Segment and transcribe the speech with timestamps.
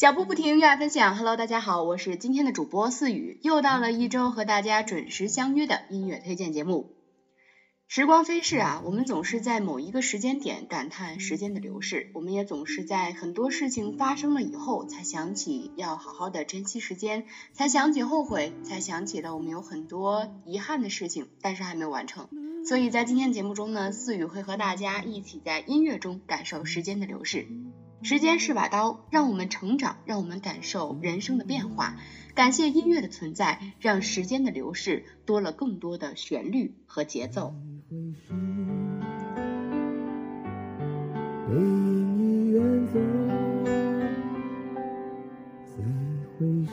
[0.00, 1.14] 脚步不停，热爱分享。
[1.14, 6.94] Hello，大家好，我是今天的主播四雨，又到了一周和大家准时相约的音乐推荐节目。
[7.86, 22.26] 时光飞逝啊，我们总是在某一个时间点感叹时间的流逝，我们也总是在很多事情发生了以后才想起要好好的珍惜时间，才想起后悔，才想起了我们有很多遗憾的事情，但是还没有完成。
[22.66, 27.46] 所以在今天节目中呢，四雨会和大家一起在音乐中感受时间的流逝。
[28.02, 31.96] 时间是把刀，让我们成长，让我们感受人生的变化。
[32.34, 37.54] 感谢音乐的存在，让时间的流逝多了更多的旋律和节奏。
[37.90, 38.14] 第一
[46.66, 46.72] 首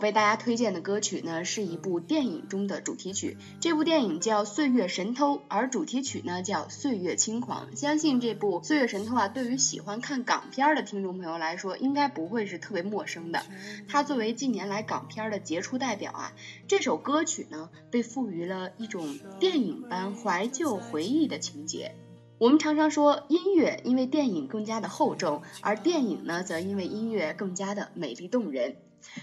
[0.00, 3.36] 被大家推荐的歌曲呢，是一部电影中的主题曲。
[3.60, 7.68] 这部电影叫《岁月神偷》，而主题曲呢叫《岁月轻狂》。
[7.76, 13.42] 相信这部《岁月神偷》啊，对于喜欢看港片的听众朋友来说，应该不会是特别陌生的。
[13.86, 16.32] 它作为近年来港片的杰出代表啊，
[16.66, 21.94] 这首歌曲呢，被赋予了一种电影般怀旧回忆的情节。
[22.38, 28.76] 我们常常说，音乐因为电影更加的厚重，而电影呢，则因为音乐更加的美丽动人。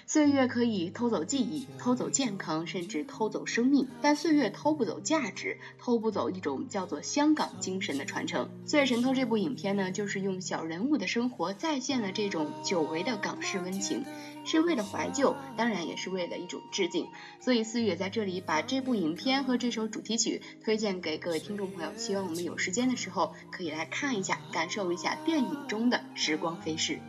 [0.08, 8.50] 岁月可以偷走记忆，偷走健康，甚至偷走生命，但岁月偷不走价值，偷不走一种叫做香港精神的传承。
[8.69, 14.06] 《岁月神偷》这部影片呢，就是用小人物的生活再现了这种久违的港式温情，
[14.46, 17.08] 是为了怀旧，当然也是为了一种致敬。
[17.40, 27.00] 所以四月在这里把这部影片和这首主题曲推荐给各位听众朋友，希望我们有时间的时候可以来看一下，感受一下电影中的时光飞逝。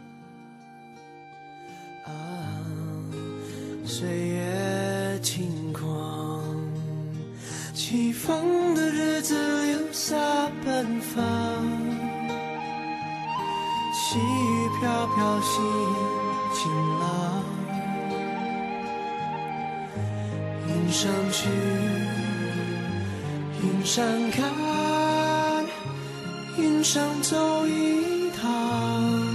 [3.87, 6.43] 岁月轻狂，
[7.73, 9.37] 起风的日子
[9.67, 10.17] 留下
[10.65, 11.25] 奔放，
[13.95, 15.63] 细雨飘飘心
[16.53, 17.45] 晴朗，
[20.67, 21.49] 云上去，
[23.63, 25.65] 云上看，
[26.59, 29.26] 云上走一趟。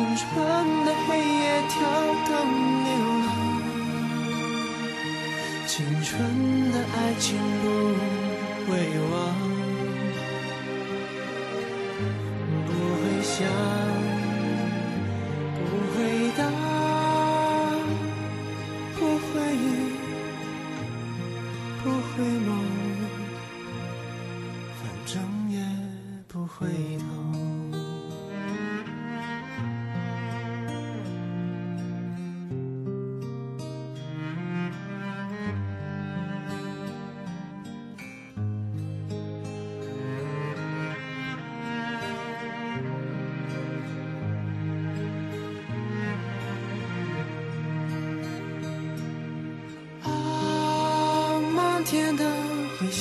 [0.00, 0.24] 青春
[0.86, 1.76] 的黑夜跳
[2.24, 2.32] 动
[2.84, 2.88] 流
[3.26, 3.28] 浪，
[5.66, 6.08] 青春
[6.72, 7.64] 的爱情不
[8.64, 8.70] 会
[9.10, 9.12] 忘，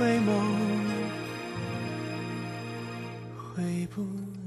[0.00, 0.30] 回眸，
[3.54, 4.39] 回不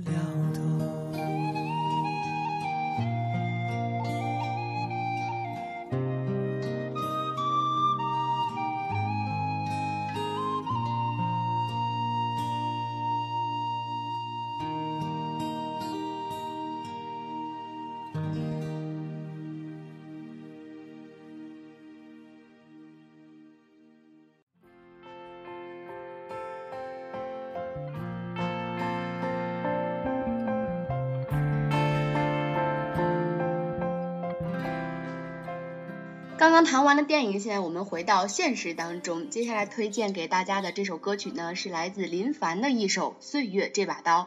[36.43, 39.29] 刚刚谈完了电影，现在我们回到现实当中。
[39.29, 44.23] 接下来推荐给大家的这首歌曲呢，是来自林凡的一首《岁月这把刀》。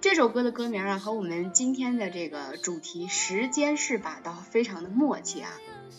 [0.00, 5.50] 这首歌的歌名啊，和我们今天的这个主题“时间是把刀”非常的默契啊。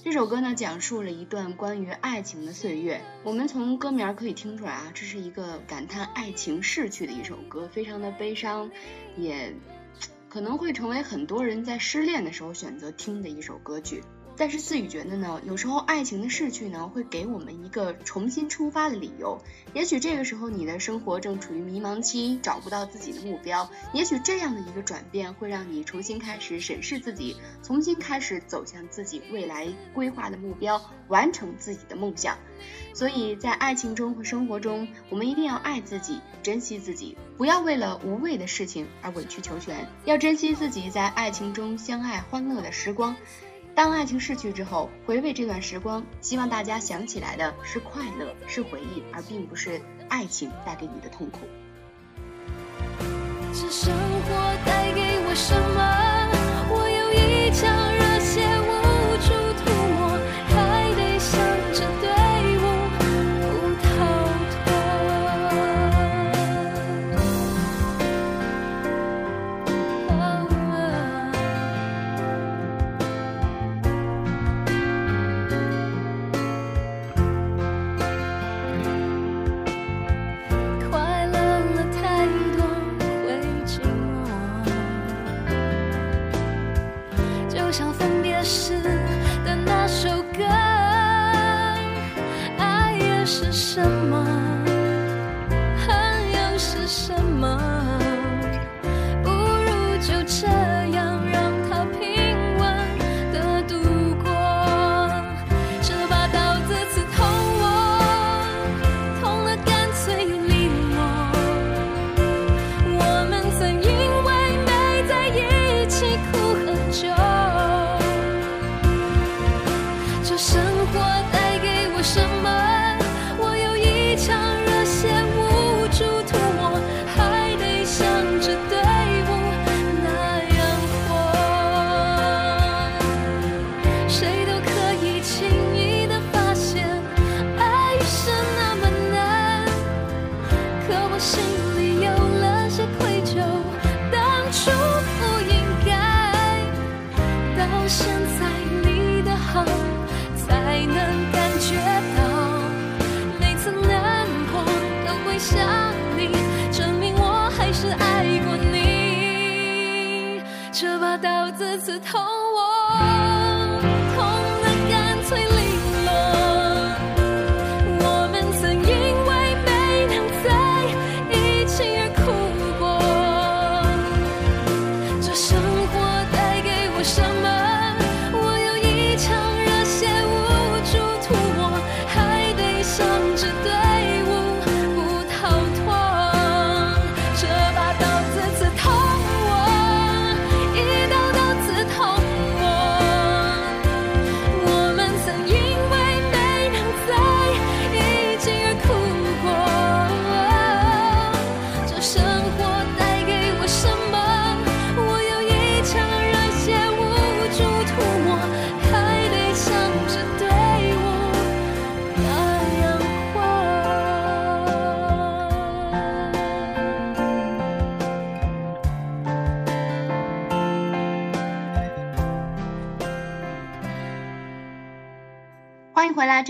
[0.04, 3.00] 这首歌呢，讲述了一段关于爱情的岁月。
[3.24, 8.70] 我们从歌名可以听出来啊，这是一个感叹爱情逝去的一首歌，非常的悲伤，
[9.16, 9.56] 也
[10.28, 14.04] 可能会成为很多人在失恋的时候选择听的一首歌曲。
[14.36, 19.40] 但是思雨觉得呢，有时候爱情的逝去呢，会给我们一个重新出发的理由。
[19.74, 23.70] 也许这个时候你的生活正处于迷茫期，找不到自己的目标。
[23.94, 32.38] 也许这样的一个转变会让你重新开始审视自己，重新开始走向自己未来规划的目标，完成自己的梦想。
[32.94, 39.88] 所以在爱情中和生活中，我们一定要爱自己，珍惜自己，不要为了无谓的事情而委曲求全。
[40.06, 43.16] 要珍惜自己在爱情中相爱欢乐的时光。
[43.76, 51.40] 当爱情逝去之后，回味这段时光，希望大家想起来的是快乐，是回忆，而并不是爱情带给你的痛苦。
[53.52, 54.30] 是生活
[54.64, 56.03] 带给我什么？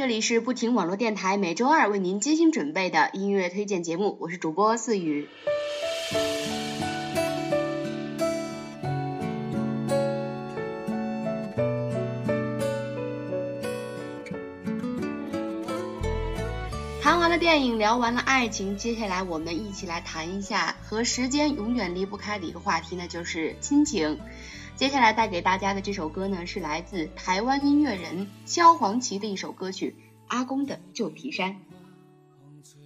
[0.04, 5.30] 这里是不停网络电台，每周二为您精心准备的音乐推荐节目，我是主播四雨。
[17.38, 24.20] 电影，聊完了爱情，接下来我们一起来谈一下和时间永远离不开的一个话题呢，就是亲情。
[24.76, 29.96] 接下来带给大家的这首歌呢，是来自台湾音乐人萧煌奇的一首歌曲
[30.28, 31.52] 《阿公的旧皮衫》。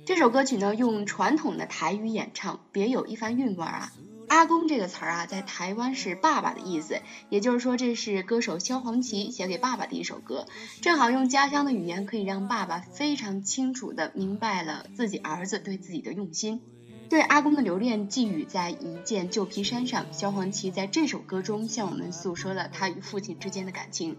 [0.05, 3.91] 这首歌曲呢，用传统的台语演唱，别有一番韵味啊。
[4.27, 10.45] 阿公这个词儿啊，在台湾是爸爸的意思，也就是说，这是歌手萧煌奇写给爸爸的一首歌，
[10.81, 16.61] 正好用家乡的语言，可以让爸爸非常清楚的明白了自己儿子对自己的用心。
[17.09, 24.17] 对阿公的留恋寄予在一件旧皮衫上，萧煌奇在这首歌中向我们诉说了他与父亲之间的感情。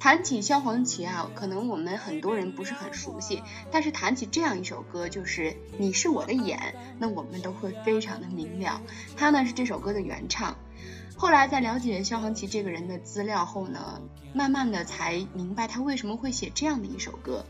[0.00, 5.42] 谈起萧煌奇啊，可能我们很多人不是很熟悉，但是谈起这样一首歌，就是
[5.76, 6.58] 《你是我的眼》，
[6.98, 8.80] 那我们都会非常的明了。
[9.14, 10.56] 它呢是这首歌的原唱。
[11.20, 14.00] 后来在了解萧煌奇这个人的资料后呢，
[14.32, 17.44] 慢慢的才明白他为什么会写这样的一首歌。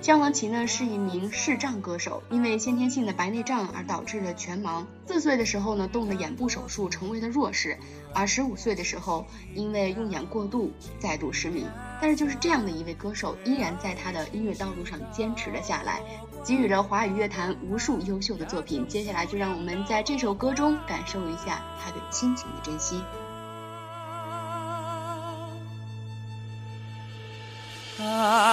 [0.00, 4.86] 萧煌奇呢是一名视障歌手，因为先天性的白内障而导致了全盲。
[5.06, 7.78] 四岁的时候呢动了眼部手术，成为了弱视，
[8.14, 11.66] 而十五岁的时候因为用眼过度再度失明。
[12.00, 16.00] 但是就是这样的一位歌手，依然在他的音乐道路上坚持了下来，
[16.42, 18.86] 给予了华语乐坛无数优秀的作品。
[18.88, 23.02] 接下来就让我们在这首歌中感受一下他对亲情的珍惜。
[28.02, 28.49] 啊，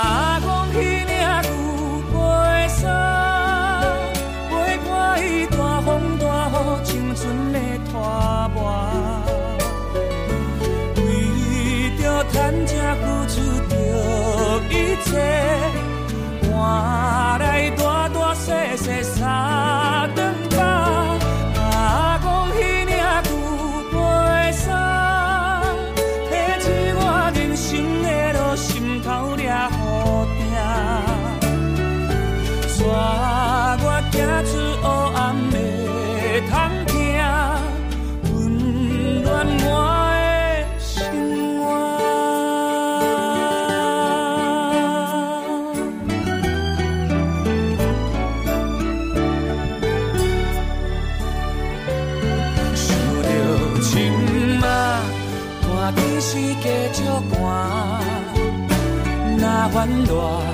[60.08, 60.47] 暖。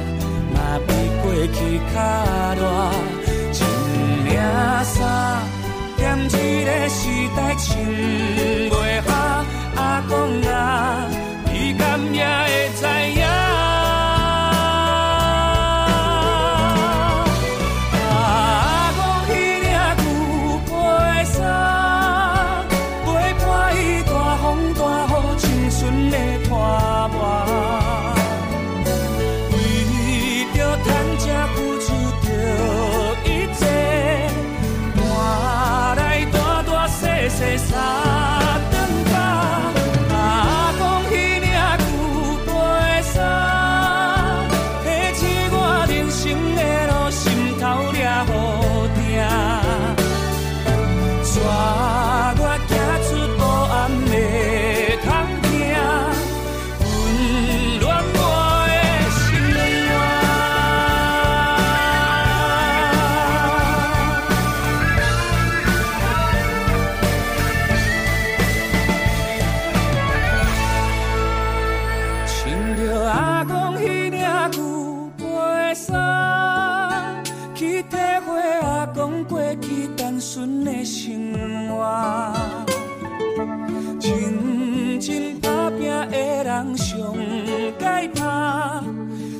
[87.80, 88.22] 解拍，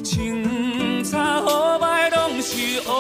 [0.04, 2.92] 清差好歹拢是乌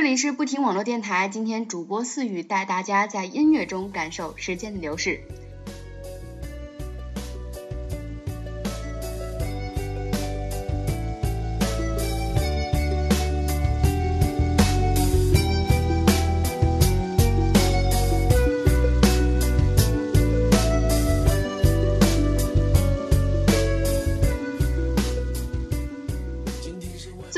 [0.00, 5.20] 这里是不停网络电台，今天主播四雨带大家在音乐中感受时间的流逝。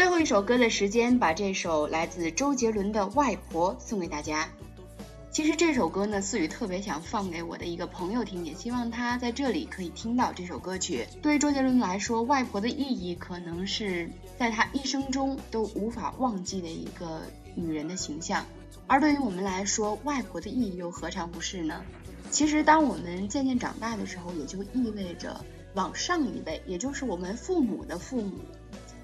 [0.02, 4.48] 最后一首歌的时间，把这首来自周杰伦的《外婆》送给大家。
[5.30, 11.06] 其实这首歌呢，思雨特别想放给我的一个朋友听，也希望他在这里可以听到这首歌曲。
[11.22, 17.22] 对于周杰伦来说，外婆的意义可能是在他一生中都无法忘记的一个
[17.54, 18.44] 女人的形象。
[18.88, 21.80] 而对于我们来说，外婆的意义又何尝不是呢？
[22.32, 25.44] 其实，当我们渐渐长大的时候，也就意味着
[25.74, 28.32] 往上一辈，也就是我们父母的父母，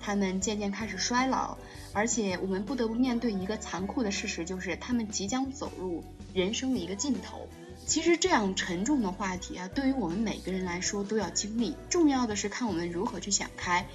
[0.09, 1.59] 他们渐渐开始衰老，
[1.93, 7.47] 而且我们不得不面对一个残酷的事实，就是他们即将走入人生的一个尽头。
[7.85, 11.77] 其实这样沉重的话题啊，对于我们每个人来说都要经历。
[11.91, 13.87] 重要的是看我们如何去想开，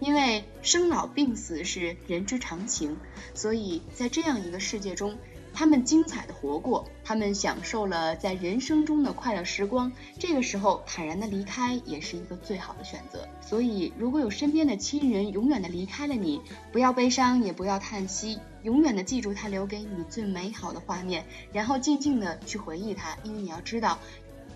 [0.00, 2.96] 因为生老病死是人之常情。
[3.34, 5.16] 所以在这样一个世界中。
[5.60, 9.92] 他们精彩的活过，他们享受了在人生中的快乐时光。
[10.18, 13.28] 这个时候坦然的离开也是一个最好的选择。
[13.42, 16.40] 所以，如果有身边的亲人永远的离开了你，
[16.72, 23.18] 不要悲伤，也不要叹息，永远的记住他留给你最美好的画面，然后静静的去回忆他。
[23.22, 23.98] 因为你要知道，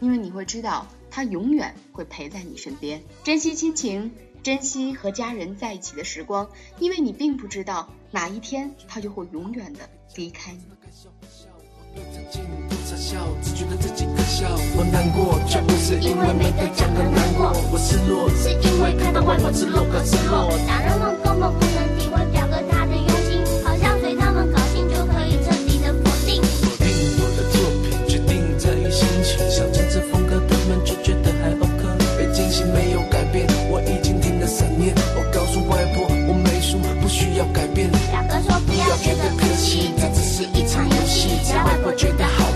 [0.01, 3.03] 因为你会知道他永远会陪在你身边。
[3.23, 4.11] 珍惜亲情，
[4.45, 6.47] 珍惜和家人在一起的时光，
[6.79, 10.61] 因为你并不知道哪一天他就会永远的离开你。
[13.43, 14.47] 只觉得自己可笑。
[14.77, 17.51] 我难过，却不是因为没得奖而难过。
[17.73, 20.53] 我失落，是因为看到外婆吃肉可吃落。
[20.69, 21.51] 大人们根本
[41.97, 42.54] 觉得好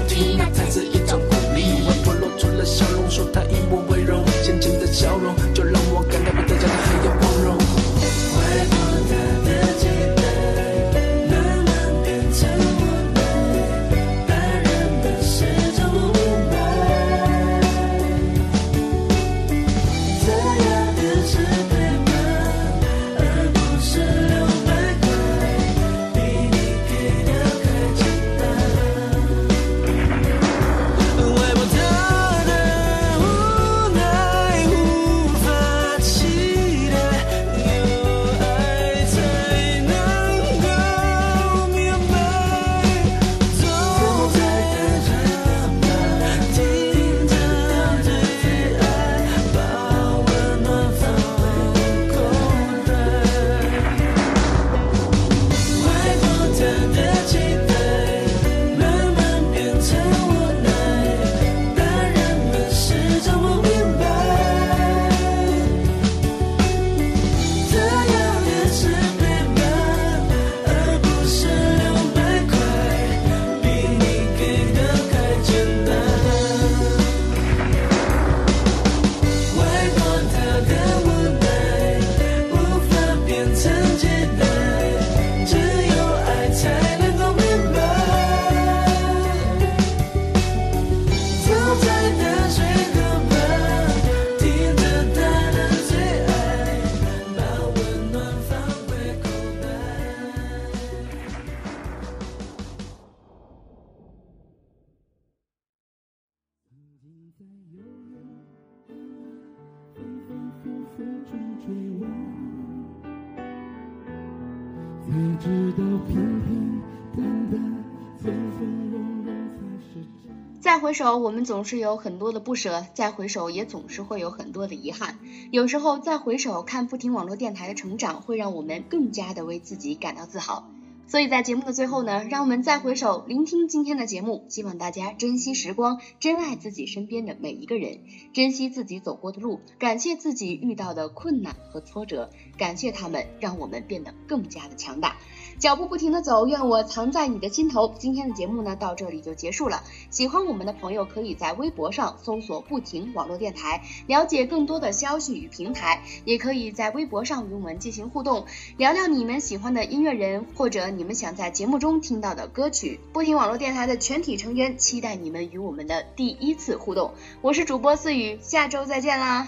[120.68, 125.18] 再回首，我们总是有很多的不舍；再回首，也总是会有很多的遗憾。
[125.50, 130.68] 有时候，再回首看不停网络电台的成长，会让我们更加的为自己感到自豪。
[131.08, 134.44] 所以在节目的最后呢，让我们再回首，聆听今天的节目。
[134.50, 138.00] 希望大家珍惜时光，珍爱自己身边的每一个人，
[138.34, 145.16] 珍惜自己走过的路，感谢自己遇到的困难和挫折，感谢他们，让我们变得更加的强大。
[145.58, 147.94] 脚步不停的走，愿我藏在你的心头。
[147.98, 149.82] 今天的节目呢，到这里就结束了。
[150.10, 156.04] 喜欢我们的朋友，可以在微博上搜索“不停网络电台”，了解更多的消息与平台。
[156.26, 158.44] 也可以在微博上与我们进行互动，
[158.76, 162.98] 聊聊你们喜欢的音乐人，或者你们想在节目中听到的歌曲。
[163.12, 167.14] 不听网络电台的全体成员期待你们与我们的第一次互动。
[167.40, 169.46] 我是主播思雨，下周再见啦！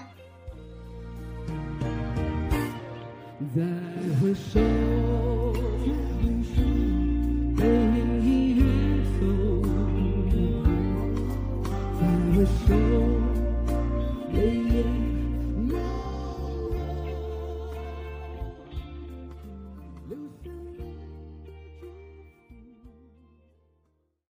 [3.57, 3.63] 再
[4.23, 4.61] 回首，
[7.57, 8.65] 背影已远
[9.19, 9.27] 走。
[11.99, 13.20] 再回首，泪眼